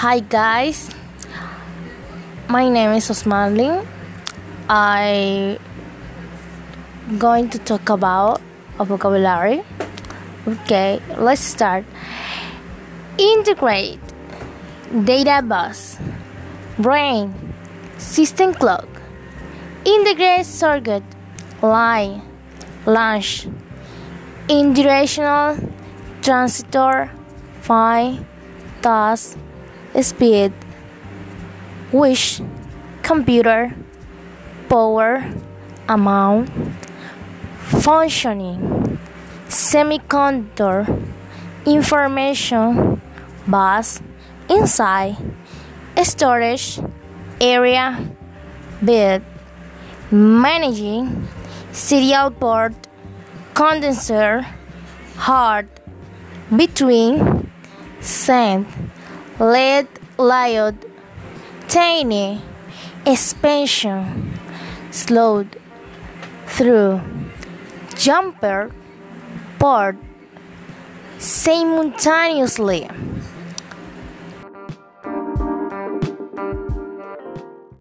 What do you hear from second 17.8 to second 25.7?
system clock, integrate circuit, line, launch, indirectional